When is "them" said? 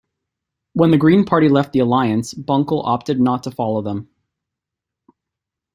3.83-4.09